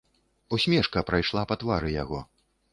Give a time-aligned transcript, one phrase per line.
[0.57, 2.27] Усмешка прайшла па твары яго.